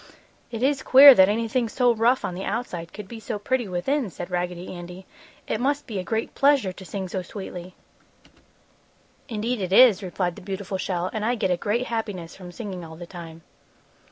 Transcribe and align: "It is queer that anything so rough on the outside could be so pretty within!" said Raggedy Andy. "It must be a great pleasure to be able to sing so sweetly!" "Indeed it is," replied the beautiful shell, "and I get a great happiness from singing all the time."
"It 0.49 0.63
is 0.63 0.81
queer 0.81 1.13
that 1.13 1.29
anything 1.29 1.69
so 1.69 1.93
rough 1.93 2.25
on 2.25 2.33
the 2.33 2.43
outside 2.43 2.91
could 2.91 3.07
be 3.07 3.19
so 3.19 3.37
pretty 3.37 3.67
within!" 3.67 4.09
said 4.09 4.31
Raggedy 4.31 4.73
Andy. 4.73 5.05
"It 5.47 5.61
must 5.61 5.85
be 5.85 5.99
a 5.99 6.03
great 6.03 6.33
pleasure 6.33 6.73
to 6.73 6.81
be 6.81 6.81
able 6.81 6.85
to 6.85 6.85
sing 6.85 7.07
so 7.07 7.21
sweetly!" 7.21 7.75
"Indeed 9.29 9.61
it 9.61 9.71
is," 9.71 10.01
replied 10.01 10.37
the 10.37 10.41
beautiful 10.41 10.79
shell, 10.79 11.11
"and 11.13 11.23
I 11.23 11.35
get 11.35 11.51
a 11.51 11.55
great 11.55 11.85
happiness 11.85 12.35
from 12.35 12.51
singing 12.51 12.83
all 12.83 12.95
the 12.95 13.05
time." 13.05 13.43